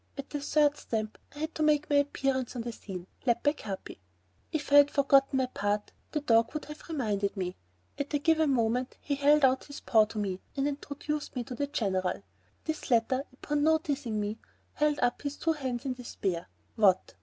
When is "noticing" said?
13.63-14.19